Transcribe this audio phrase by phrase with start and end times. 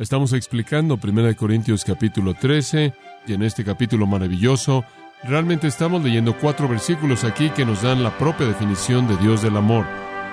[0.00, 2.94] Estamos explicando 1 Corintios capítulo 13
[3.26, 4.84] y en este capítulo maravilloso
[5.24, 9.56] realmente estamos leyendo cuatro versículos aquí que nos dan la propia definición de Dios del
[9.56, 9.84] amor.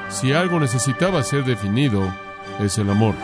[0.10, 2.14] Si algo necesitaba ser definido,
[2.60, 3.16] es el amor.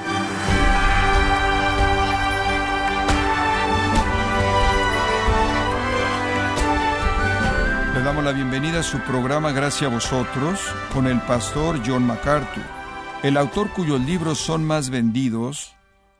[7.93, 10.59] Le damos la bienvenida a su programa Gracias a vosotros
[10.91, 12.63] con el pastor John MacArthur.
[13.21, 15.75] El autor cuyos libros son más vendidos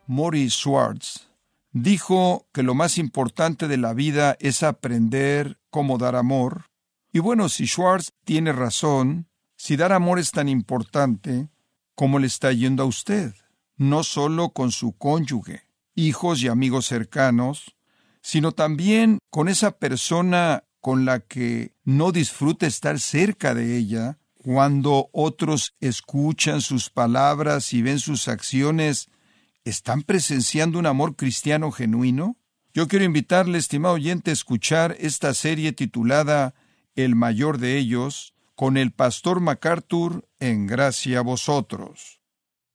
[0.06, 1.28] Maurice Schwartz,
[1.72, 6.66] dijo que lo más importante de la vida es aprender cómo dar amor.
[7.12, 11.48] Y bueno, si Schwartz tiene razón, si dar amor es tan importante,
[11.94, 13.34] ¿cómo le está yendo a usted?
[13.76, 15.62] No solo con su cónyuge,
[15.94, 17.76] hijos y amigos cercanos,
[18.22, 25.08] sino también con esa persona con la que no disfruta estar cerca de ella, cuando
[25.12, 29.08] otros escuchan sus palabras y ven sus acciones
[29.64, 32.36] ¿Están presenciando un amor cristiano genuino?
[32.74, 36.54] Yo quiero invitarle, estimado oyente, a escuchar esta serie titulada
[36.96, 42.20] El mayor de ellos, con el pastor MacArthur en gracia a vosotros.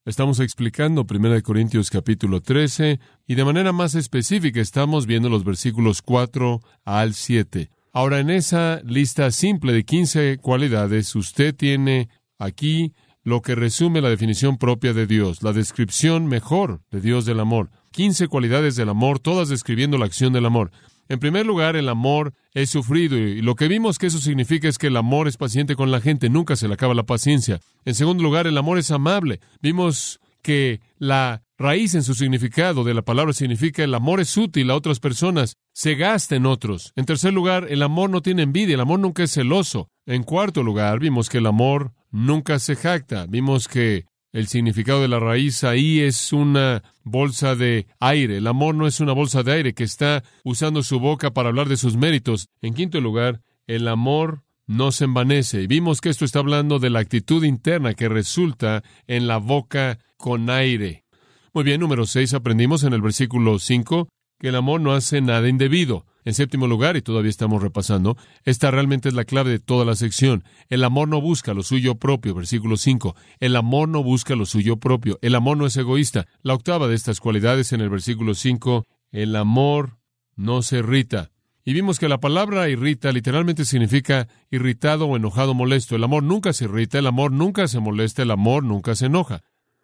[0.05, 6.01] Estamos explicando 1 Corintios capítulo 13 y de manera más específica estamos viendo los versículos
[6.01, 7.69] 4 al 7.
[7.91, 12.93] Ahora en esa lista simple de 15 cualidades usted tiene aquí
[13.27, 17.69] lo que resume la definición propia de Dios, la descripción mejor de Dios del amor.
[17.91, 20.71] Quince cualidades del amor, todas describiendo la acción del amor.
[21.09, 24.77] En primer lugar, el amor es sufrido y lo que vimos que eso significa es
[24.77, 27.59] que el amor es paciente con la gente, nunca se le acaba la paciencia.
[27.83, 29.41] En segundo lugar, el amor es amable.
[29.61, 34.71] Vimos que la raíz en su significado de la palabra significa el amor es útil
[34.71, 36.93] a otras personas, se gasta en otros.
[36.95, 39.89] En tercer lugar, el amor no tiene envidia, el amor nunca es celoso.
[40.05, 43.25] En cuarto lugar, vimos que el amor nunca se jacta.
[43.27, 48.37] Vimos que el significado de la raíz ahí es una bolsa de aire.
[48.37, 51.69] El amor no es una bolsa de aire que está usando su boca para hablar
[51.69, 52.49] de sus méritos.
[52.61, 55.63] En quinto lugar, el amor no se envanece.
[55.63, 59.99] Y vimos que esto está hablando de la actitud interna que resulta en la boca
[60.17, 61.05] con aire.
[61.53, 64.09] Muy bien, número seis, aprendimos en el versículo cinco
[64.39, 66.05] que el amor no hace nada indebido.
[66.27, 69.95] En séptimo lugar, y todavía estamos repasando, esta realmente es la clave de toda la
[69.95, 70.43] sección.
[70.67, 73.15] El amor no busca lo suyo propio, versículo 5.
[73.39, 75.19] El amor no busca lo suyo propio.
[75.21, 76.27] El amor no es egoísta.
[76.41, 79.99] La octava de estas cualidades en el versículo 5, el amor
[80.35, 81.31] no se irrita.
[81.63, 85.95] Y vimos que la palabra irrita literalmente significa irritado o enojado molesto.
[85.95, 89.43] El amor nunca se irrita, el amor nunca se molesta, el amor nunca se enoja.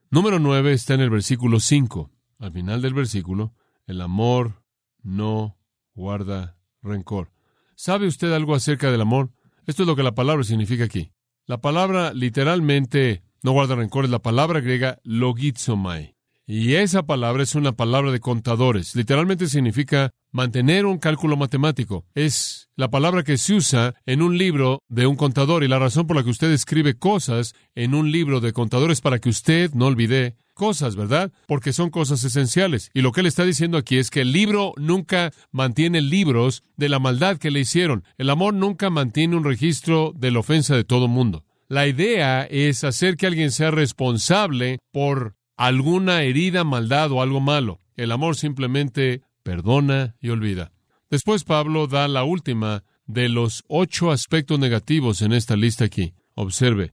[0.09, 2.11] Número 9 está en el versículo 5.
[2.39, 3.53] Al final del versículo,
[3.87, 4.61] el amor
[5.03, 5.55] no
[5.93, 7.31] guarda rencor.
[7.75, 9.31] ¿Sabe usted algo acerca del amor?
[9.65, 11.11] Esto es lo que la palabra significa aquí.
[11.45, 16.15] La palabra literalmente no guarda rencor es la palabra griega logizomai.
[16.45, 18.95] Y esa palabra es una palabra de contadores.
[18.95, 22.05] Literalmente significa mantener un cálculo matemático.
[22.15, 26.05] Es la palabra que se usa en un libro de un contador y la razón
[26.05, 29.85] por la que usted escribe cosas en un libro de contadores para que usted no
[29.85, 31.31] olvide cosas, ¿verdad?
[31.47, 32.89] Porque son cosas esenciales.
[32.93, 36.89] Y lo que él está diciendo aquí es que el libro nunca mantiene libros de
[36.89, 38.03] la maldad que le hicieron.
[38.17, 41.43] El amor nunca mantiene un registro de la ofensa de todo mundo.
[41.67, 47.79] La idea es hacer que alguien sea responsable por alguna herida, maldad o algo malo.
[47.95, 50.71] El amor simplemente perdona y olvida.
[51.09, 56.13] Después Pablo da la última de los ocho aspectos negativos en esta lista aquí.
[56.35, 56.91] Observe,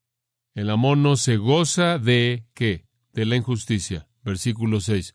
[0.54, 2.84] el amor no se goza de qué?
[3.12, 4.06] De la injusticia.
[4.24, 5.14] Versículo 6.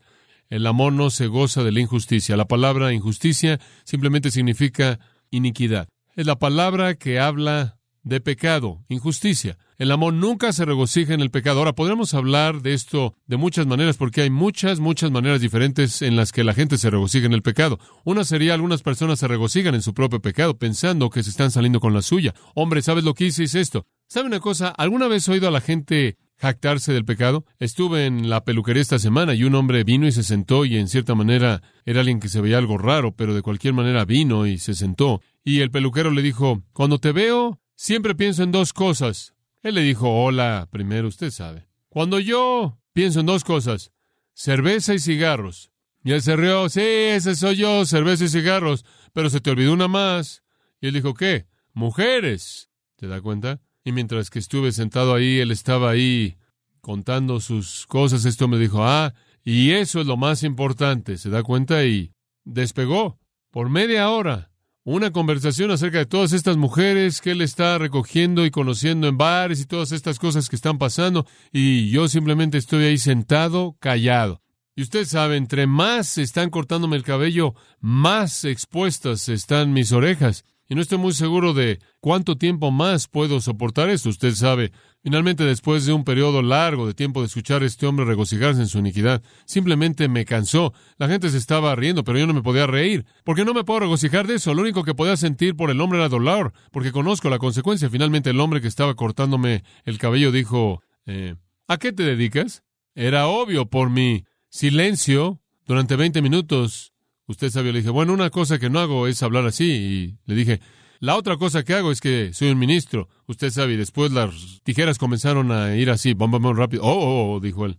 [0.50, 2.38] El amor no se goza de la injusticia.
[2.38, 5.00] La palabra injusticia simplemente significa
[5.31, 5.88] iniquidad.
[6.16, 9.57] Es la palabra que habla de pecado, injusticia.
[9.78, 11.59] El amor nunca se regocija en el pecado.
[11.59, 16.16] Ahora, podremos hablar de esto de muchas maneras porque hay muchas, muchas maneras diferentes en
[16.16, 17.79] las que la gente se regocija en el pecado.
[18.05, 21.79] Una sería algunas personas se regocijan en su propio pecado pensando que se están saliendo
[21.79, 22.34] con la suya.
[22.53, 23.44] Hombre, ¿sabes lo que hice?
[23.44, 23.85] Es esto.
[24.07, 24.69] ¿Sabe una cosa?
[24.69, 27.46] ¿Alguna vez he oído a la gente jactarse del pecado.
[27.59, 30.88] Estuve en la peluquería esta semana y un hombre vino y se sentó y en
[30.88, 34.58] cierta manera era alguien que se veía algo raro, pero de cualquier manera vino y
[34.58, 35.22] se sentó.
[35.43, 39.34] Y el peluquero le dijo, cuando te veo, siempre pienso en dos cosas.
[39.61, 41.67] Él le dijo, hola, primero usted sabe.
[41.90, 43.91] Cuando yo pienso en dos cosas,
[44.34, 45.72] cerveza y cigarros.
[46.03, 49.73] Y él se rió, sí, ese soy yo, cerveza y cigarros, pero se te olvidó
[49.73, 50.43] una más.
[50.79, 51.47] Y él dijo, ¿qué?
[51.73, 52.70] Mujeres.
[52.96, 53.59] ¿Te da cuenta?
[53.85, 56.35] Y mientras que estuve sentado ahí, él estaba ahí
[56.82, 58.26] contando sus cosas.
[58.26, 61.85] Esto me dijo, ah, y eso es lo más importante, ¿se da cuenta?
[61.85, 62.11] Y
[62.43, 63.20] despegó
[63.52, 64.52] por media hora
[64.84, 69.61] una conversación acerca de todas estas mujeres que él está recogiendo y conociendo en bares
[69.61, 71.28] y todas estas cosas que están pasando.
[71.52, 74.41] Y yo simplemente estoy ahí sentado, callado.
[74.76, 80.43] Y usted sabe, entre más están cortándome el cabello, más expuestas están mis orejas.
[80.67, 84.09] Y no estoy muy seguro de cuánto tiempo más puedo soportar esto.
[84.09, 84.72] Usted sabe,
[85.03, 88.67] finalmente después de un periodo largo de tiempo de escuchar a este hombre regocijarse en
[88.67, 90.73] su iniquidad, simplemente me cansó.
[90.97, 93.06] La gente se estaba riendo, pero yo no me podía reír.
[93.23, 94.56] Porque no me puedo regocijar de eso.
[94.56, 97.90] Lo único que podía sentir por el hombre era dolor, porque conozco la consecuencia.
[97.90, 101.35] Finalmente el hombre que estaba cortándome el cabello dijo, eh,
[101.67, 102.64] ¿a qué te dedicas?
[102.96, 106.94] Era obvio por mi silencio durante 20 minutos.
[107.27, 109.66] Usted sabe, le dije, bueno, una cosa que no hago es hablar así.
[109.66, 110.61] Y le dije,
[110.99, 113.09] la otra cosa que hago es que soy un ministro.
[113.27, 116.83] Usted sabe, y después las tijeras comenzaron a ir así, bom, bom, rápido.
[116.83, 117.77] Oh, oh, oh, dijo él.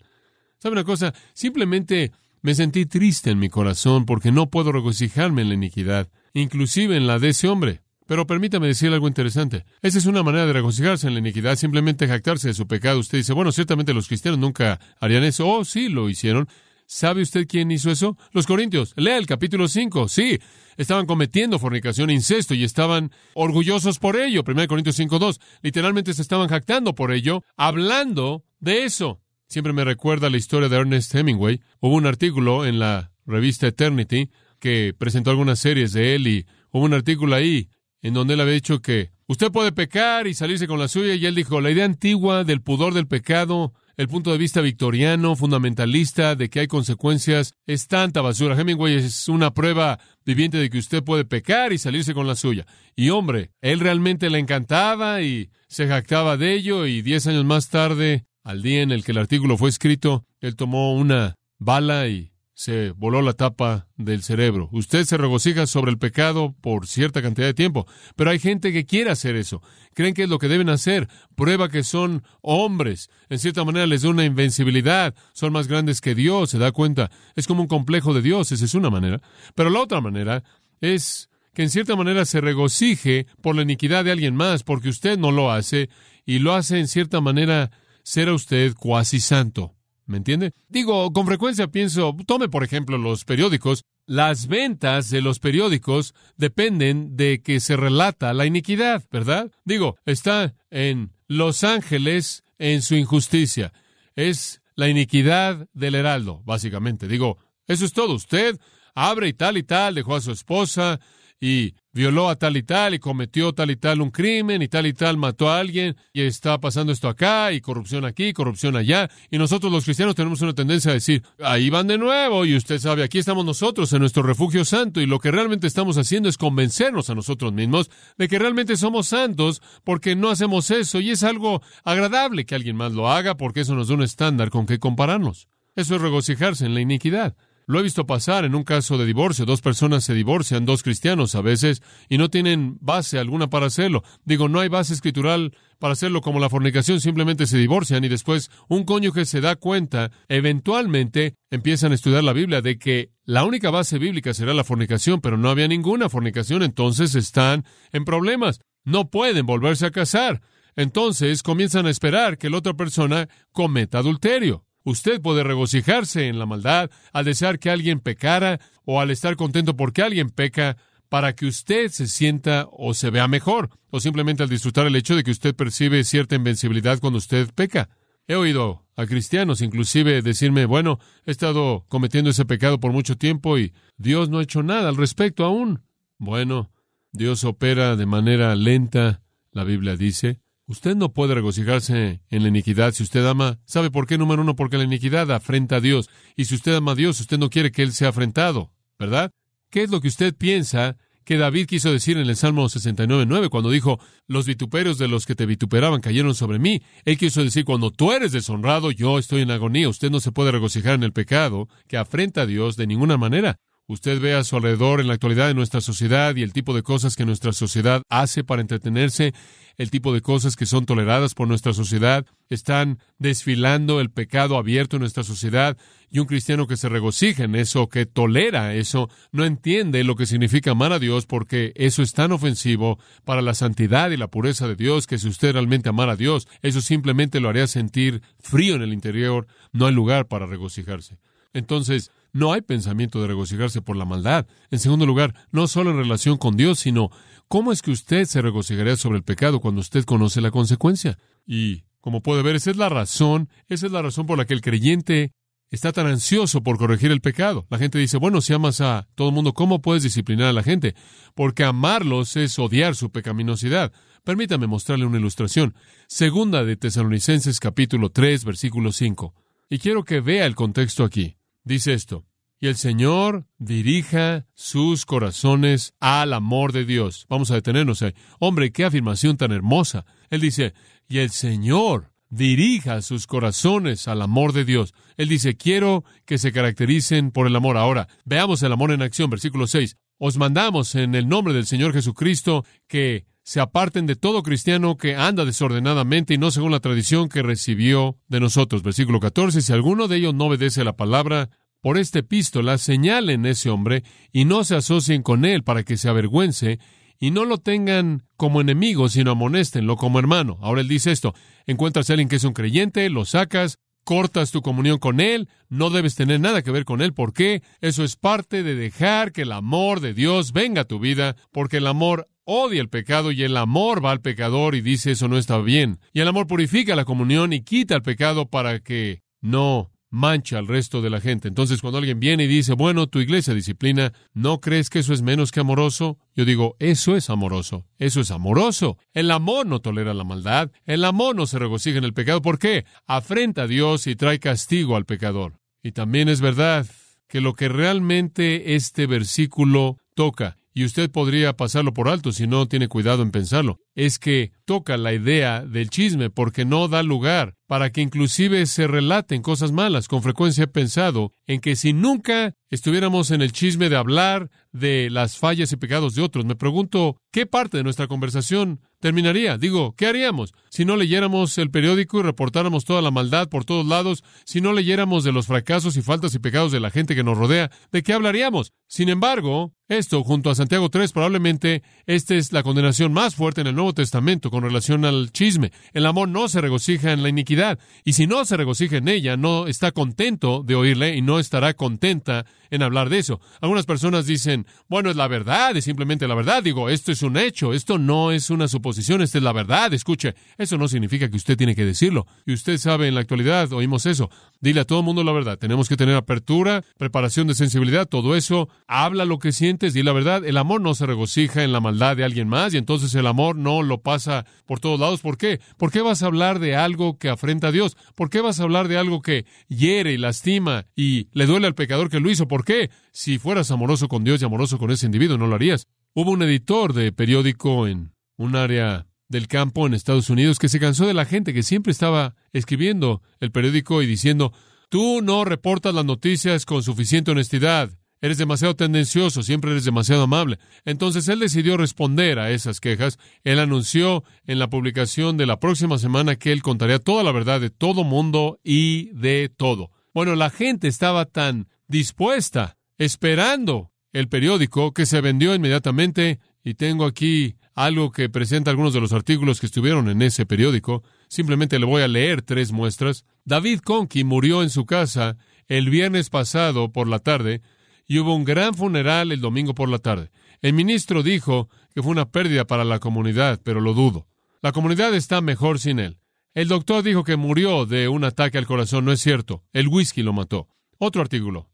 [0.59, 1.15] ¿Sabe una cosa?
[1.33, 2.13] Simplemente
[2.43, 7.07] me sentí triste en mi corazón porque no puedo regocijarme en la iniquidad, inclusive en
[7.07, 7.83] la de ese hombre.
[8.07, 9.65] Pero permítame decir algo interesante.
[9.83, 13.01] Esa es una manera de regocijarse en la iniquidad, simplemente jactarse de su pecado.
[13.01, 15.49] Usted dice, bueno, ciertamente los cristianos nunca harían eso.
[15.49, 16.49] Oh, sí, lo hicieron.
[16.87, 18.17] ¿Sabe usted quién hizo eso?
[18.33, 18.95] Los corintios.
[18.97, 20.09] Lea el capítulo 5.
[20.09, 20.39] Sí,
[20.77, 24.45] estaban cometiendo fornicación e incesto y estaban orgullosos por ello.
[24.47, 25.41] 1 Corintios 5.2.
[25.63, 29.21] Literalmente se estaban jactando por ello, hablando de eso.
[29.49, 31.61] Siempre me recuerda la historia de Ernest Hemingway.
[31.81, 34.31] Hubo un artículo en la revista Eternity
[34.61, 37.69] que presentó algunas series de él y hubo un artículo ahí
[38.01, 41.27] en donde él había dicho que usted puede pecar y salirse con la suya y
[41.27, 46.35] él dijo, la idea antigua del pudor del pecado el punto de vista victoriano, fundamentalista,
[46.35, 48.59] de que hay consecuencias, es tanta basura.
[48.59, 52.67] Hemingway es una prueba viviente de que usted puede pecar y salirse con la suya.
[52.95, 57.71] Y hombre, él realmente le encantaba y se jactaba de ello y diez años más
[57.71, 62.33] tarde, al día en el que el artículo fue escrito, él tomó una bala y
[62.57, 64.71] se voló la tapa del cerebro.
[64.73, 67.87] Usted se regocija sobre el pecado por cierta cantidad de tiempo,
[68.17, 69.61] pero hay gente que quiere hacer eso.
[69.93, 71.07] Creen que es lo que deben hacer.
[71.35, 73.11] Prueba que son hombres.
[73.29, 75.15] En cierta manera les da una invencibilidad.
[75.35, 77.11] Son más grandes que Dios, se da cuenta.
[77.35, 79.21] Es como un complejo de Dios, esa es una manera.
[79.55, 80.43] Pero la otra manera
[80.81, 85.19] es que en cierta manera se regocije por la iniquidad de alguien más, porque usted
[85.19, 85.91] no lo hace,
[86.25, 87.71] y lo hace en cierta manera
[88.03, 89.76] ser usted cuasi santo.
[90.07, 90.53] ¿Me entiende?
[90.69, 97.17] Digo, con frecuencia pienso, tome por ejemplo los periódicos, las ventas de los periódicos dependen
[97.17, 99.51] de que se relata la iniquidad, ¿verdad?
[99.65, 103.73] Digo, está en Los Ángeles en su injusticia.
[104.15, 107.09] Es la iniquidad del heraldo, básicamente.
[107.09, 108.15] Digo, eso es todo.
[108.15, 108.61] Usted
[108.95, 111.01] abre y tal y tal, dejó a su esposa
[111.41, 114.87] y violó a tal y tal y cometió tal y tal un crimen y tal
[114.87, 119.11] y tal mató a alguien y está pasando esto acá y corrupción aquí, corrupción allá.
[119.31, 122.79] Y nosotros los cristianos tenemos una tendencia a decir, ahí van de nuevo y usted
[122.79, 126.39] sabe, aquí estamos nosotros en nuestro refugio santo y lo que realmente estamos haciendo es
[126.39, 131.23] convencernos a nosotros mismos de que realmente somos santos porque no hacemos eso y es
[131.23, 134.79] algo agradable que alguien más lo haga porque eso nos da un estándar con que
[134.79, 135.49] compararnos.
[135.75, 137.37] Eso es regocijarse en la iniquidad.
[137.69, 139.45] Lo he visto pasar en un caso de divorcio.
[139.45, 144.05] Dos personas se divorcian, dos cristianos a veces, y no tienen base alguna para hacerlo.
[144.25, 148.53] Digo, no hay base escritural para hacerlo como la fornicación, simplemente se divorcian y después
[148.69, 153.71] un cónyuge se da cuenta, eventualmente empiezan a estudiar la Biblia de que la única
[153.71, 158.61] base bíblica será la fornicación, pero no había ninguna fornicación, entonces están en problemas.
[158.85, 160.41] No pueden volverse a casar.
[160.77, 164.67] Entonces comienzan a esperar que la otra persona cometa adulterio.
[164.87, 169.77] Usted puede regocijarse en la maldad al desear que alguien pecara o al estar contento
[169.77, 170.77] porque alguien peca
[171.09, 175.17] para que usted se sienta o se vea mejor, o simplemente al disfrutar el hecho
[175.17, 177.89] de que usted percibe cierta invencibilidad cuando usted peca.
[178.29, 183.59] He oído a cristianos inclusive decirme, bueno, he estado cometiendo ese pecado por mucho tiempo
[183.59, 185.83] y Dios no ha hecho nada al respecto aún.
[186.17, 186.71] Bueno,
[187.11, 192.93] Dios opera de manera lenta, la Biblia dice, Usted no puede regocijarse en la iniquidad
[192.93, 193.61] si usted ama.
[193.67, 194.19] ¿Sabe por qué?
[194.19, 196.11] Número uno, porque la iniquidad afrenta a Dios.
[196.35, 199.31] Y si usted ama a Dios, usted no quiere que Él sea afrentado, ¿verdad?
[199.71, 203.71] ¿Qué es lo que usted piensa que David quiso decir en el Salmo 69.9 cuando
[203.71, 206.83] dijo, los vituperios de los que te vituperaban cayeron sobre mí?
[207.05, 209.89] Él quiso decir, cuando tú eres deshonrado, yo estoy en agonía.
[209.89, 213.61] Usted no se puede regocijar en el pecado que afrenta a Dios de ninguna manera.
[213.89, 216.83] Usted ve a su alrededor en la actualidad de nuestra sociedad y el tipo de
[216.83, 219.33] cosas que nuestra sociedad hace para entretenerse,
[219.77, 224.97] el tipo de cosas que son toleradas por nuestra sociedad, están desfilando el pecado abierto
[224.97, 225.77] en nuestra sociedad
[226.11, 230.27] y un cristiano que se regocija en eso, que tolera eso, no entiende lo que
[230.27, 234.67] significa amar a Dios porque eso es tan ofensivo para la santidad y la pureza
[234.67, 238.75] de Dios que si usted realmente amara a Dios, eso simplemente lo haría sentir frío
[238.75, 241.19] en el interior, no hay lugar para regocijarse.
[241.53, 244.47] Entonces, no hay pensamiento de regocijarse por la maldad.
[244.71, 247.11] En segundo lugar, no solo en relación con Dios, sino
[247.49, 251.17] cómo es que usted se regocijaría sobre el pecado cuando usted conoce la consecuencia.
[251.47, 254.53] Y, como puede ver, esa es la razón, esa es la razón por la que
[254.53, 255.33] el creyente
[255.71, 257.67] está tan ansioso por corregir el pecado.
[257.71, 260.63] La gente dice, bueno, si amas a todo el mundo, ¿cómo puedes disciplinar a la
[260.63, 260.95] gente?
[261.35, 263.93] Porque amarlos es odiar su pecaminosidad.
[264.25, 265.75] Permítame mostrarle una ilustración.
[266.07, 269.35] Segunda de Tesalonicenses capítulo 3, versículo 5.
[269.71, 271.36] Y quiero que vea el contexto aquí.
[271.67, 272.25] Dice esto.
[272.61, 277.27] Y el Señor dirija sus corazones al amor de Dios.
[277.29, 278.15] Vamos a detenernos ahí.
[278.39, 280.07] Hombre, qué afirmación tan hermosa.
[280.31, 280.75] Él dice,
[281.09, 284.95] y el Señor dirija sus corazones al amor de Dios.
[285.17, 287.77] Él dice, quiero que se caractericen por el amor.
[287.77, 289.97] Ahora, veamos el amor en acción, versículo 6.
[290.19, 295.15] Os mandamos en el nombre del Señor Jesucristo que se aparten de todo cristiano que
[295.15, 298.83] anda desordenadamente y no según la tradición que recibió de nosotros.
[298.83, 299.63] Versículo 14.
[299.63, 301.49] Si alguno de ellos no obedece la palabra,
[301.81, 306.09] por esta epístola señalen ese hombre y no se asocien con él para que se
[306.09, 306.81] avergüence
[307.21, 310.59] y no lo tengan como enemigo, sino amonéstenlo como hermano.
[310.61, 311.33] Ahora él dice esto,
[311.67, 315.91] encuentras a alguien que es un creyente, lo sacas, cortas tu comunión con él, no
[315.91, 317.15] debes tener nada que ver con él.
[317.15, 317.63] ¿Por qué?
[317.81, 321.77] Eso es parte de dejar que el amor de Dios venga a tu vida, porque
[321.77, 325.37] el amor odia el pecado y el amor va al pecador y dice eso no
[325.37, 325.99] está bien.
[326.15, 330.69] Y el amor purifica la comunión y quita el pecado para que no mancha al
[330.69, 331.49] resto de la gente.
[331.49, 335.21] Entonces, cuando alguien viene y dice, bueno, tu iglesia disciplina, ¿no crees que eso es
[335.21, 336.19] menos que amoroso?
[336.35, 338.97] Yo digo, eso es amoroso, eso es amoroso.
[339.13, 342.41] El amor no tolera la maldad, el amor no se regocija en el pecado.
[342.41, 342.87] ¿Por qué?
[343.07, 345.59] Afrenta a Dios y trae castigo al pecador.
[345.83, 346.87] Y también es verdad
[347.29, 352.69] que lo que realmente este versículo toca y usted podría pasarlo por alto si no
[352.69, 357.55] tiene cuidado en pensarlo, es que toca la idea del chisme porque no da lugar
[357.67, 360.09] para que inclusive se relaten cosas malas.
[360.09, 365.09] Con frecuencia he pensado en que si nunca estuviéramos en el chisme de hablar de
[365.11, 369.59] las fallas y pecados de otros, me pregunto qué parte de nuestra conversación terminaría.
[369.59, 373.87] Digo, ¿qué haríamos si no leyéramos el periódico y reportáramos toda la maldad por todos
[373.87, 374.23] lados?
[374.45, 377.39] Si no leyéramos de los fracasos y faltas y pecados de la gente que nos
[377.39, 378.73] rodea, ¿de qué hablaríamos?
[378.89, 383.69] Sin embargo, esto, junto a Santiago 3, probablemente esta es la condenación más fuerte en
[383.69, 385.71] el Nuevo Testamento con relación al chisme.
[385.93, 389.37] El amor no se regocija en la iniquidad, y si no se regocija en ella,
[389.37, 393.39] no está contento de oírle y no estará contenta en hablar de eso.
[393.61, 396.63] Algunas personas dicen, bueno, es la verdad, es simplemente la verdad.
[396.63, 399.93] Digo, esto es un hecho, esto no es una suposición, esta es la verdad.
[399.93, 402.27] Escuche, eso no significa que usted tiene que decirlo.
[402.45, 404.31] Y usted sabe, en la actualidad oímos eso.
[404.61, 405.59] Dile a todo el mundo la verdad.
[405.59, 408.69] Tenemos que tener apertura, preparación de sensibilidad, todo eso.
[408.87, 410.45] Habla lo que sientes, di la verdad.
[410.45, 413.57] El amor no se regocija en la maldad de alguien más y entonces el amor
[413.57, 415.21] no lo pasa por todos lados.
[415.21, 415.61] ¿Por qué?
[415.77, 417.97] ¿Por qué vas a hablar de algo que afrenta a Dios?
[418.15, 421.75] ¿Por qué vas a hablar de algo que hiere y lastima y le duele al
[421.75, 422.49] pecador que lo hizo?
[422.49, 422.91] ¿Por qué?
[423.13, 425.89] Si fueras amoroso con Dios y amoroso con ese individuo, no lo harías.
[426.15, 430.81] Hubo un editor de periódico en un área del campo en Estados Unidos que se
[430.81, 434.53] cansó de la gente que siempre estaba escribiendo el periódico y diciendo,
[434.89, 440.59] tú no reportas las noticias con suficiente honestidad, eres demasiado tendencioso, siempre eres demasiado amable.
[440.85, 443.19] Entonces él decidió responder a esas quejas.
[443.45, 447.61] Él anunció en la publicación de la próxima semana que él contaría toda la verdad
[447.61, 449.91] de todo mundo y de todo.
[450.15, 456.41] Bueno, la gente estaba tan dispuesta, esperando el periódico, que se vendió inmediatamente.
[456.65, 461.05] Y tengo aquí algo que presenta algunos de los artículos que estuvieron en ese periódico.
[461.29, 463.25] Simplemente le voy a leer tres muestras.
[463.45, 465.37] David Conky murió en su casa
[465.69, 467.61] el viernes pasado por la tarde
[468.07, 470.31] y hubo un gran funeral el domingo por la tarde.
[470.63, 474.27] El ministro dijo que fue una pérdida para la comunidad, pero lo dudo.
[474.63, 476.19] La comunidad está mejor sin él.
[476.55, 479.05] El doctor dijo que murió de un ataque al corazón.
[479.05, 479.63] No es cierto.
[479.73, 480.69] El whisky lo mató.
[480.99, 481.69] Otro artículo.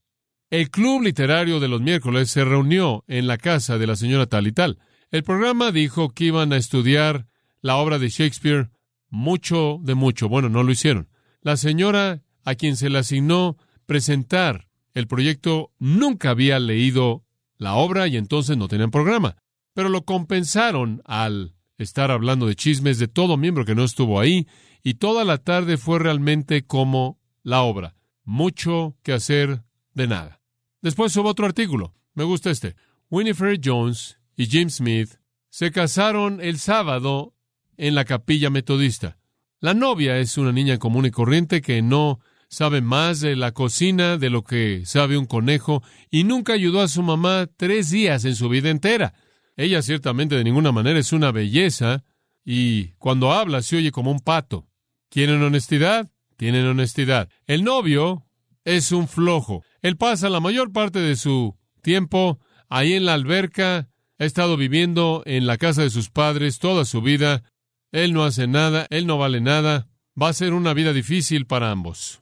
[0.51, 4.47] El club literario de los miércoles se reunió en la casa de la señora tal
[4.47, 4.81] y tal.
[5.11, 7.27] El programa dijo que iban a estudiar
[7.61, 8.71] la obra de Shakespeare
[9.09, 10.29] mucho de mucho.
[10.29, 11.09] Bueno, no lo hicieron.
[11.43, 17.25] La señora a quien se le asignó presentar el proyecto nunca había leído
[17.57, 19.37] la obra y entonces no tenían programa.
[19.75, 24.47] Pero lo compensaron al estar hablando de chismes de todo miembro que no estuvo ahí
[24.83, 27.95] y toda la tarde fue realmente como la obra.
[28.25, 29.63] Mucho que hacer
[29.95, 30.41] de nada.
[30.81, 31.95] Después hubo otro artículo.
[32.15, 32.77] Me gusta este.
[33.11, 35.15] Winifred Jones y Jim Smith
[35.49, 37.35] se casaron el sábado
[37.77, 39.19] en la capilla metodista.
[39.61, 42.21] La novia es una niña común y corriente que no
[42.53, 46.89] sabe más de la cocina de lo que sabe un conejo y nunca ayudó a
[46.89, 49.15] su mamá tres días en su vida entera.
[49.57, 52.05] Ella ciertamente de ninguna manera es una belleza
[52.45, 54.69] y cuando habla se oye como un pato.
[55.09, 56.11] ¿Quieren honestidad?
[56.37, 57.31] Tienen honestidad.
[57.47, 58.27] El novio
[58.67, 59.65] es un flojo.
[59.81, 65.23] Él pasa la mayor parte de su tiempo ahí en la alberca, ha estado viviendo
[65.25, 67.45] en la casa de sus padres toda su vida.
[67.93, 69.89] Él no hace nada, él no vale nada.
[70.21, 72.22] Va a ser una vida difícil para ambos.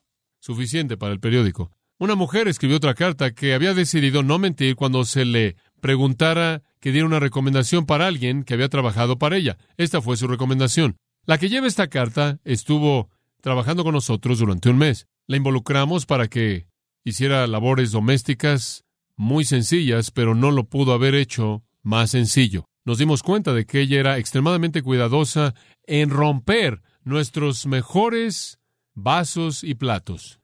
[0.55, 1.71] Suficiente para el periódico.
[1.99, 6.93] Una mujer escribió otra carta que había decidido no mentir cuando se le preguntara que
[6.93, 9.59] diera una recomendación para alguien que había trabajado para ella.
[9.77, 10.97] Esta fue su recomendación.
[11.27, 13.11] La que lleva esta carta estuvo
[13.43, 15.07] trabajando con nosotros durante un mes.
[15.27, 16.67] La involucramos para que
[17.05, 22.65] hiciera labores domésticas muy sencillas, pero no lo pudo haber hecho más sencillo.
[22.85, 25.55] Nos dimos cuenta de que ella era extremadamente cuidadosa
[25.87, 28.59] en romper nuestros mejores
[28.95, 30.40] vasos y platos.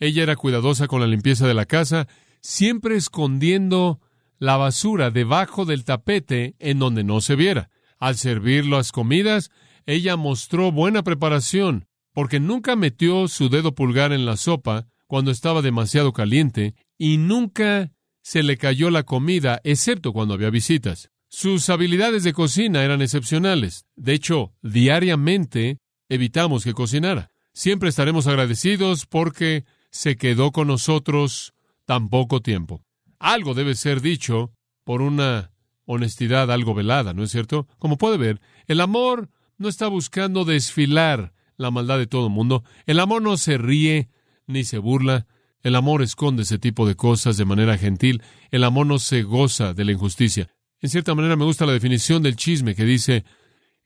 [0.00, 2.08] Ella era cuidadosa con la limpieza de la casa,
[2.40, 4.00] siempre escondiendo
[4.38, 7.70] la basura debajo del tapete en donde no se viera.
[7.98, 9.50] Al servir las comidas,
[9.84, 15.60] ella mostró buena preparación, porque nunca metió su dedo pulgar en la sopa cuando estaba
[15.60, 17.92] demasiado caliente y nunca
[18.22, 21.10] se le cayó la comida, excepto cuando había visitas.
[21.28, 23.84] Sus habilidades de cocina eran excepcionales.
[23.96, 25.78] De hecho, diariamente
[26.08, 27.30] evitamos que cocinara.
[27.52, 31.54] Siempre estaremos agradecidos porque se quedó con nosotros
[31.84, 32.82] tan poco tiempo.
[33.18, 34.52] Algo debe ser dicho
[34.84, 35.52] por una
[35.84, 37.66] honestidad algo velada, ¿no es cierto?
[37.78, 39.28] Como puede ver, el amor
[39.58, 42.64] no está buscando desfilar la maldad de todo el mundo.
[42.86, 44.08] El amor no se ríe
[44.46, 45.26] ni se burla.
[45.62, 48.22] El amor esconde ese tipo de cosas de manera gentil.
[48.50, 50.48] El amor no se goza de la injusticia.
[50.80, 53.24] En cierta manera me gusta la definición del chisme que dice,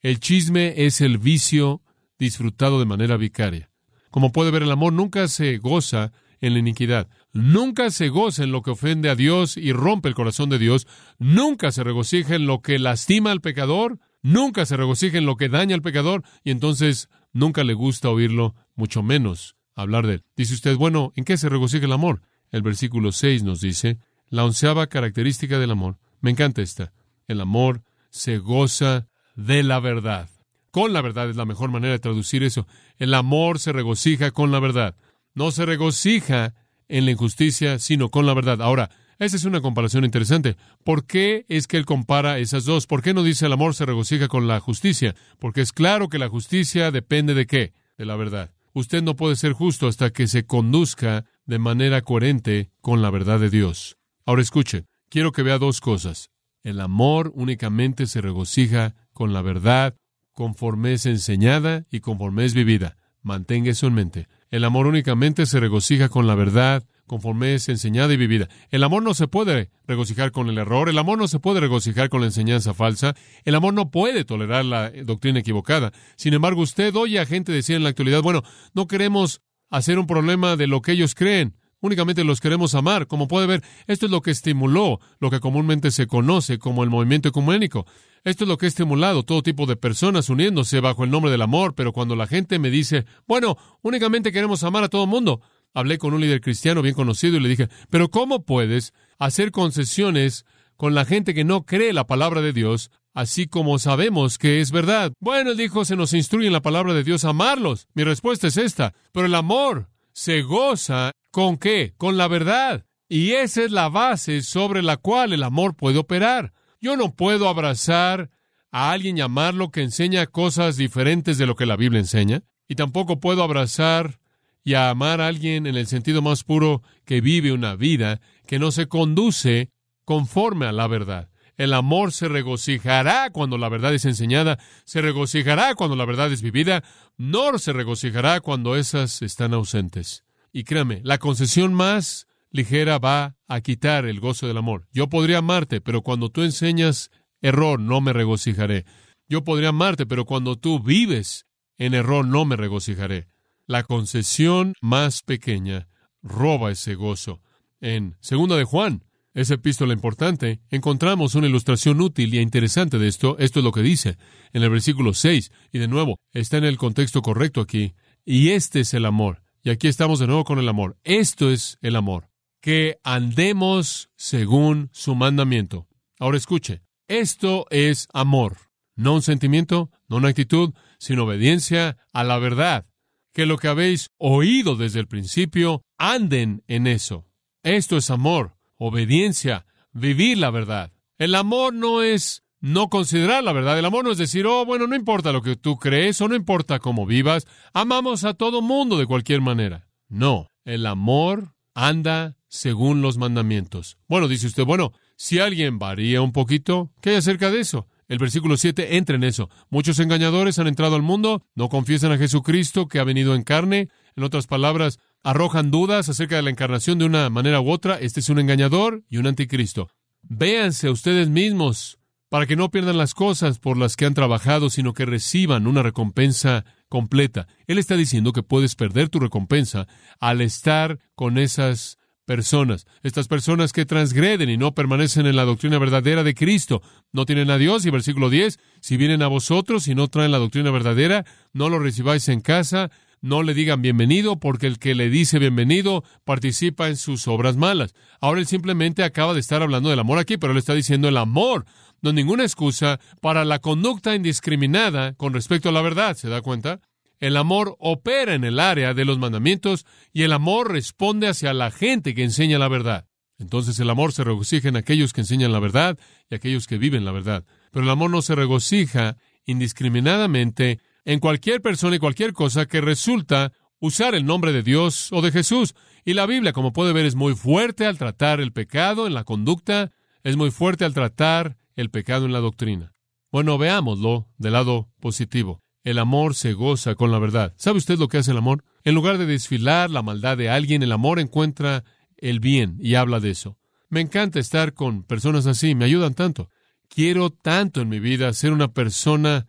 [0.01, 1.83] el chisme es el vicio
[2.19, 3.71] disfrutado de manera vicaria.
[4.15, 8.53] Como puede ver, el amor nunca se goza en la iniquidad, nunca se goza en
[8.53, 10.87] lo que ofende a Dios y rompe el corazón de Dios,
[11.19, 15.49] nunca se regocija en lo que lastima al pecador, nunca se regocija en lo que
[15.49, 20.25] daña al pecador, y entonces nunca le gusta oírlo, mucho menos hablar de él.
[20.37, 22.23] Dice usted, bueno, ¿en qué se regocija el amor?
[22.53, 25.99] El versículo 6 nos dice, la onceava característica del amor.
[26.21, 26.93] Me encanta esta.
[27.27, 30.29] El amor se goza de la verdad.
[30.75, 32.67] Con la verdad es la mejor manera de traducir eso.
[32.99, 34.97] El amor se regocija con la verdad.
[35.33, 36.53] No se regocija
[36.89, 38.61] en la injusticia, sino con la verdad.
[38.61, 38.91] Ahora,
[39.21, 40.57] esa es una comparación interesante.
[40.83, 42.89] ¿Por qué es que él compara esas dos?
[42.89, 45.15] ¿Por qué no dice el amor se regocija con la justicia?
[45.39, 47.73] Porque es claro que la justicia depende de qué?
[47.97, 48.51] De la verdad.
[48.73, 53.39] Usted no puede ser justo hasta que se conduzca de manera coherente con la verdad
[53.39, 53.97] de Dios.
[54.27, 56.31] Ahora escuche, quiero que vea dos cosas.
[56.65, 59.95] El amor únicamente se regocija con la verdad
[60.35, 62.97] conforme es enseñada y conforme es vivida.
[63.23, 64.29] Mantenga eso en mente.
[64.51, 68.49] El amor únicamente se regocija con la verdad conforme es enseñada y vivida.
[68.71, 72.09] El amor no se puede regocijar con el error, el amor no se puede regocijar
[72.09, 75.93] con la enseñanza falsa, el amor no puede tolerar la doctrina equivocada.
[76.17, 78.43] Sin embargo, usted oye a gente decir en la actualidad, bueno,
[78.75, 83.07] no queremos hacer un problema de lo que ellos creen, únicamente los queremos amar.
[83.07, 86.89] Como puede ver, esto es lo que estimuló lo que comúnmente se conoce como el
[86.89, 87.87] movimiento ecuménico.
[88.25, 91.43] Esto es lo que ha estimulado todo tipo de personas uniéndose bajo el nombre del
[91.43, 95.43] amor, pero cuando la gente me dice, bueno, únicamente queremos amar a todo el mundo,
[95.75, 100.47] hablé con un líder cristiano bien conocido y le dije, pero ¿cómo puedes hacer concesiones
[100.77, 104.71] con la gente que no cree la palabra de Dios, así como sabemos que es
[104.71, 105.13] verdad?
[105.21, 107.89] Bueno, él dijo, se nos instruye en la palabra de Dios amarlos.
[107.93, 111.95] Mi respuesta es esta, pero el amor se goza con qué?
[111.97, 112.87] Con la verdad.
[113.09, 116.53] Y esa es la base sobre la cual el amor puede operar.
[116.81, 118.31] Yo no puedo abrazar
[118.71, 122.45] a alguien y amarlo que enseña cosas diferentes de lo que la Biblia enseña.
[122.69, 124.21] Y tampoco puedo abrazar
[124.63, 128.71] y amar a alguien en el sentido más puro que vive una vida que no
[128.71, 129.73] se conduce
[130.05, 131.31] conforme a la verdad.
[131.57, 136.43] El amor se regocijará cuando la verdad es enseñada, se regocijará cuando la verdad es
[136.43, 136.85] vivida,
[137.17, 140.25] no se regocijará cuando esas están ausentes.
[140.57, 144.87] Y créame, la concesión más ligera va a quitar el gozo del amor.
[144.93, 147.11] Yo podría amarte, pero cuando tú enseñas
[147.43, 148.85] error, no me regocijaré.
[149.29, 153.27] Yo podría amarte, pero cuando tú vives en error, no me regocijaré.
[153.67, 155.89] La concesión más pequeña
[156.23, 157.43] roba ese gozo.
[157.81, 159.03] En segunda de Juan,
[159.35, 163.37] esa epístola importante, encontramos una ilustración útil y interesante de esto.
[163.41, 164.19] Esto es lo que dice
[164.53, 167.95] en el versículo 6, y de nuevo, está en el contexto correcto aquí.
[168.25, 169.44] Y este es el amor.
[169.67, 170.99] Y aquí estamos de nuevo con el amor.
[171.05, 172.29] Esto es el amor.
[172.61, 175.89] Que andemos según su mandamiento.
[176.21, 178.59] Ahora escuche, esto es amor.
[178.95, 182.85] No un sentimiento, no una actitud, sino obediencia a la verdad
[183.33, 187.27] que lo que habéis oído desde el principio, anden en eso.
[187.63, 190.93] Esto es amor, obediencia, vivir la verdad.
[191.17, 193.79] El amor no es no considerar la verdad.
[193.79, 196.35] El amor no es decir, oh, bueno, no importa lo que tú crees o no
[196.35, 199.87] importa cómo vivas, amamos a todo mundo de cualquier manera.
[200.09, 203.99] No, el amor anda según los mandamientos.
[204.09, 207.87] Bueno, dice usted, bueno, si alguien varía un poquito, ¿qué hay acerca de eso?
[208.09, 209.51] El versículo 7 entra en eso.
[209.69, 213.91] Muchos engañadores han entrado al mundo, no confiesan a Jesucristo que ha venido en carne.
[214.17, 218.21] En otras palabras, arrojan dudas acerca de la encarnación de una manera u otra, este
[218.21, 219.91] es un engañador y un anticristo.
[220.23, 221.99] Véanse ustedes mismos
[222.35, 225.85] para que no pierdan las cosas por las que han trabajado, sino que reciban una
[225.85, 227.47] recompensa completa.
[227.69, 229.87] Él está diciendo que puedes perder tu recompensa
[230.19, 235.79] al estar con esas personas, estas personas que transgreden y no permanecen en la doctrina
[235.79, 239.95] verdadera de Cristo, no tienen a Dios, y versículo 10, si vienen a vosotros y
[239.95, 242.91] no traen la doctrina verdadera, no lo recibáis en casa,
[243.25, 247.95] no le digan bienvenido, porque el que le dice bienvenido participa en sus obras malas.
[248.21, 251.17] Ahora él simplemente acaba de estar hablando del amor aquí, pero él está diciendo el
[251.17, 251.65] amor,
[252.05, 256.81] no ninguna excusa para la conducta indiscriminada con respecto a la verdad, ¿se da cuenta?
[257.19, 261.71] El amor opera en el área de los mandamientos y el amor responde hacia la
[261.71, 263.07] gente que enseña la verdad.
[263.39, 267.07] Entonces el amor se regocija en aquellos que enseñan la verdad y aquellos que viven
[267.07, 267.47] la verdad.
[267.73, 273.53] Pero el amor no se regocija indiscriminadamente en cualquier persona y cualquier cosa que resulta
[273.81, 275.75] usar el nombre de Dios o de Jesús.
[276.05, 279.25] Y la Biblia, como puede ver, es muy fuerte al tratar el pecado en la
[279.25, 279.91] conducta,
[280.23, 282.95] es muy fuerte al tratar el pecado en la doctrina.
[283.31, 285.63] Bueno, veámoslo del lado positivo.
[285.83, 287.53] El amor se goza con la verdad.
[287.57, 288.65] ¿Sabe usted lo que hace el amor?
[288.85, 291.85] En lugar de desfilar la maldad de alguien, el amor encuentra
[292.17, 293.59] el bien y habla de eso.
[293.91, 296.49] Me encanta estar con personas así, me ayudan tanto.
[296.89, 299.49] Quiero tanto en mi vida ser una persona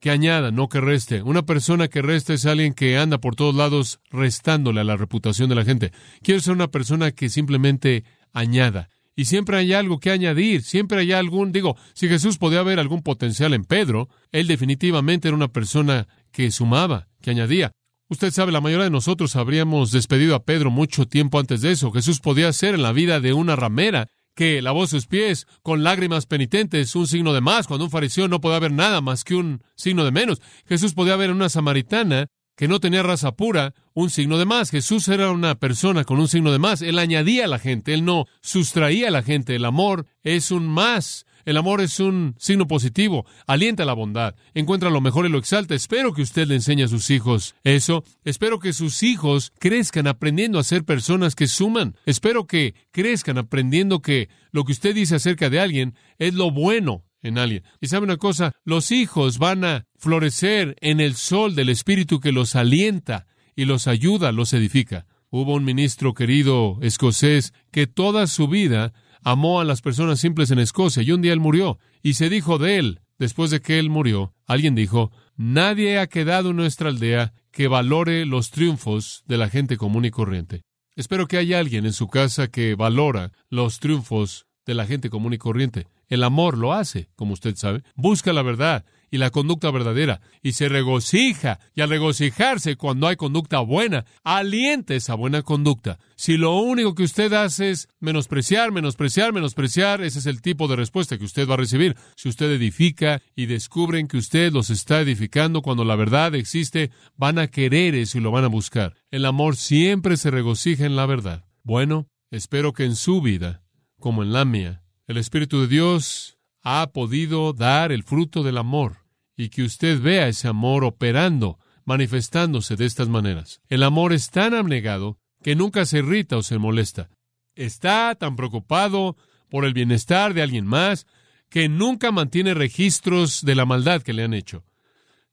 [0.00, 1.22] que añada, no que reste.
[1.22, 5.48] Una persona que resta es alguien que anda por todos lados restándole a la reputación
[5.48, 5.92] de la gente.
[6.22, 8.90] Quiero ser una persona que simplemente añada.
[9.16, 13.02] Y siempre hay algo que añadir, siempre hay algún, digo, si Jesús podía ver algún
[13.02, 17.72] potencial en Pedro, él definitivamente era una persona que sumaba, que añadía.
[18.08, 21.90] Usted sabe, la mayoría de nosotros habríamos despedido a Pedro mucho tiempo antes de eso.
[21.90, 26.26] Jesús podía ser en la vida de una ramera que lavó sus pies con lágrimas
[26.26, 29.62] penitentes, un signo de más, cuando un fariseo no podía ver nada más que un
[29.76, 30.42] signo de menos.
[30.68, 34.70] Jesús podía ver en una samaritana que no tenía raza pura, un signo de más.
[34.70, 36.82] Jesús era una persona con un signo de más.
[36.82, 39.56] Él añadía a la gente, él no sustraía a la gente.
[39.56, 44.90] El amor es un más el amor es un signo positivo, alienta la bondad, encuentra
[44.90, 45.76] lo mejor y lo exalta.
[45.76, 48.02] Espero que usted le enseñe a sus hijos eso.
[48.24, 51.94] Espero que sus hijos crezcan aprendiendo a ser personas que suman.
[52.04, 57.04] Espero que crezcan aprendiendo que lo que usted dice acerca de alguien es lo bueno
[57.22, 57.62] en alguien.
[57.80, 62.32] Y sabe una cosa, los hijos van a florecer en el sol del Espíritu que
[62.32, 65.06] los alienta y los ayuda, los edifica.
[65.30, 68.92] Hubo un ministro querido escocés que toda su vida
[69.22, 71.78] amó a las personas simples en Escocia y un día él murió.
[72.02, 76.50] Y se dijo de él, después de que él murió, alguien dijo, nadie ha quedado
[76.50, 80.62] en nuestra aldea que valore los triunfos de la gente común y corriente.
[80.94, 85.32] Espero que haya alguien en su casa que valora los triunfos de la gente común
[85.32, 85.86] y corriente.
[86.08, 87.82] El amor lo hace, como usted sabe.
[87.94, 91.58] Busca la verdad y la conducta verdadera y se regocija.
[91.74, 95.98] Y al regocijarse cuando hay conducta buena, alienta esa buena conducta.
[96.16, 100.76] Si lo único que usted hace es menospreciar, menospreciar, menospreciar, ese es el tipo de
[100.76, 101.96] respuesta que usted va a recibir.
[102.16, 107.38] Si usted edifica y descubren que usted los está edificando cuando la verdad existe, van
[107.38, 108.94] a querer eso y lo van a buscar.
[109.10, 111.44] El amor siempre se regocija en la verdad.
[111.62, 113.62] Bueno, espero que en su vida,
[113.98, 116.35] como en la mía, el Espíritu de Dios
[116.68, 119.04] ha podido dar el fruto del amor
[119.36, 123.60] y que usted vea ese amor operando, manifestándose de estas maneras.
[123.68, 127.08] El amor es tan abnegado que nunca se irrita o se molesta.
[127.54, 129.16] Está tan preocupado
[129.48, 131.06] por el bienestar de alguien más
[131.50, 134.64] que nunca mantiene registros de la maldad que le han hecho.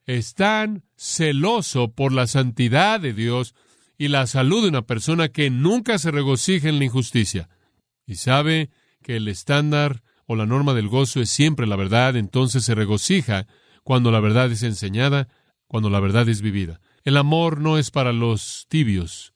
[0.05, 3.55] Es tan celoso por la santidad de Dios
[3.97, 7.49] y la salud de una persona que nunca se regocija en la injusticia.
[8.05, 8.69] Y sabe
[9.01, 13.47] que el estándar o la norma del gozo es siempre la verdad, entonces se regocija
[13.83, 15.27] cuando la verdad es enseñada,
[15.67, 16.79] cuando la verdad es vivida.
[17.03, 19.33] El amor no es para los tibios.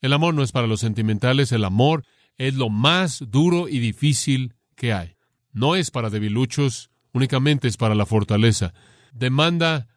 [0.00, 1.52] El amor no es para los sentimentales.
[1.52, 2.04] El amor
[2.38, 5.16] es lo más duro y difícil que hay.
[5.52, 8.72] No es para debiluchos, únicamente es para la fortaleza.
[9.12, 9.88] Demanda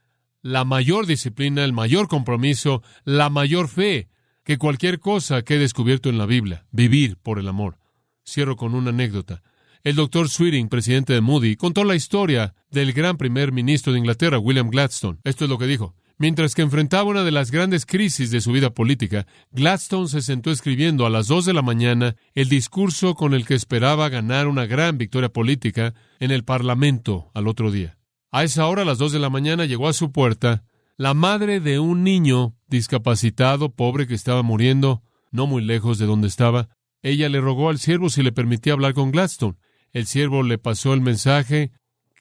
[0.42, 4.10] la mayor disciplina, el mayor compromiso, la mayor fe
[4.44, 6.66] que cualquier cosa que he descubierto en la Biblia.
[6.72, 7.80] Vivir por el amor.
[8.26, 9.44] Cierro con una anécdota.
[9.84, 14.40] El doctor Sweeting, presidente de Moody, contó la historia del gran primer ministro de Inglaterra,
[14.40, 15.20] William Gladstone.
[15.24, 15.96] Esto es lo que dijo.
[16.20, 20.50] Mientras que enfrentaba una de las grandes crisis de su vida política, Gladstone se sentó
[20.50, 24.66] escribiendo a las dos de la mañana el discurso con el que esperaba ganar una
[24.66, 28.00] gran victoria política en el Parlamento al otro día.
[28.32, 30.64] A esa hora, a las dos de la mañana, llegó a su puerta
[30.98, 36.28] la madre de un niño discapacitado, pobre, que estaba muriendo, no muy lejos de donde
[36.28, 36.70] estaba.
[37.04, 39.58] Ella le rogó al siervo si le permitía hablar con Gladstone.
[39.98, 41.72] El siervo le pasó el mensaje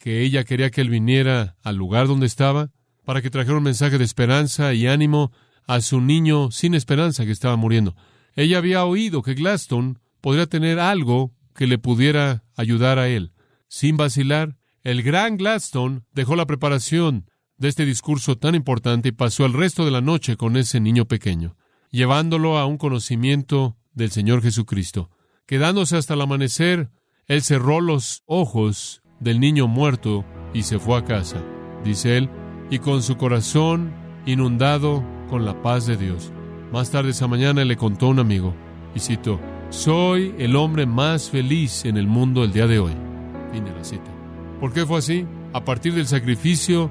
[0.01, 2.71] que ella quería que él viniera al lugar donde estaba
[3.05, 5.31] para que trajera un mensaje de esperanza y ánimo
[5.67, 7.95] a su niño sin esperanza que estaba muriendo.
[8.35, 13.35] Ella había oído que Gladstone podría tener algo que le pudiera ayudar a él.
[13.69, 19.45] Sin vacilar, el gran Gladstone dejó la preparación de este discurso tan importante y pasó
[19.45, 21.59] el resto de la noche con ese niño pequeño,
[21.91, 25.11] llevándolo a un conocimiento del Señor Jesucristo.
[25.45, 26.89] Quedándose hasta el amanecer,
[27.29, 31.43] él cerró los ojos del niño muerto y se fue a casa,
[31.85, 32.31] dice él,
[32.71, 33.93] y con su corazón
[34.27, 36.33] inundado con la paz de Dios.
[36.73, 38.55] Más tarde esa mañana le contó a un amigo,
[38.95, 42.93] y citó, Soy el hombre más feliz en el mundo el día de hoy.
[43.53, 44.11] Fin la cita.
[44.61, 45.27] ¿Por qué fue así?
[45.53, 46.91] A partir del sacrificio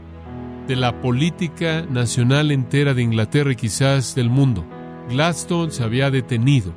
[0.67, 4.65] de la política nacional entera de Inglaterra y quizás del mundo,
[5.09, 6.73] Gladstone se había detenido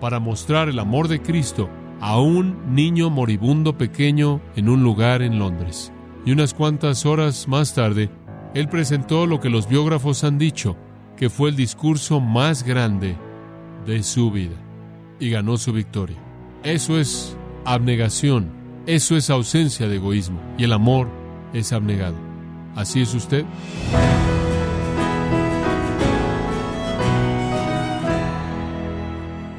[0.00, 5.38] para mostrar el amor de Cristo a un niño moribundo pequeño en un lugar en
[5.38, 5.92] Londres.
[6.24, 8.10] Y unas cuantas horas más tarde,
[8.54, 10.76] él presentó lo que los biógrafos han dicho,
[11.16, 13.16] que fue el discurso más grande
[13.86, 14.56] de su vida,
[15.18, 16.16] y ganó su victoria.
[16.62, 18.50] Eso es abnegación,
[18.86, 21.08] eso es ausencia de egoísmo, y el amor
[21.52, 22.16] es abnegado.
[22.74, 23.44] ¿Así es usted?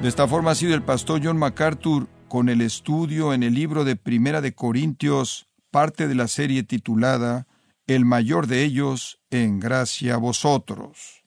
[0.02, 3.84] De esta forma ha sido el pastor John MacArthur con el estudio en el libro
[3.84, 7.48] de Primera de Corintios, parte de la serie titulada
[7.88, 11.26] El mayor de ellos en gracia a vosotros.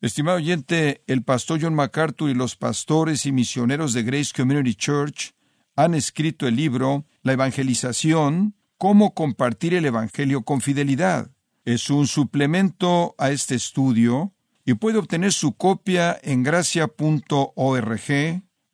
[0.00, 5.34] Estimado oyente, el pastor John MacArthur y los pastores y misioneros de Grace Community Church
[5.76, 11.30] han escrito el libro La evangelización, cómo compartir el Evangelio con fidelidad.
[11.64, 14.32] Es un suplemento a este estudio
[14.64, 18.02] y puede obtener su copia en gracia.org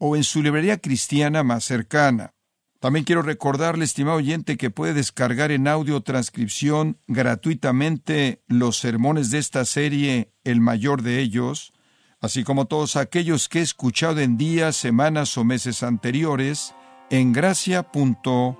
[0.06, 2.34] o en su librería cristiana más cercana.
[2.78, 9.38] También quiero recordarle, estimado oyente, que puede descargar en audio transcripción gratuitamente los sermones de
[9.38, 11.72] esta serie, el mayor de ellos,
[12.20, 16.74] así como todos aquellos que he escuchado en días, semanas o meses anteriores,
[17.08, 18.58] en gracia.org.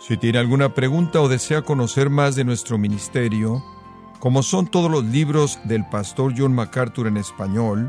[0.00, 3.64] Si tiene alguna pregunta o desea conocer más de nuestro ministerio,
[4.18, 7.88] como son todos los libros del pastor John MacArthur en español,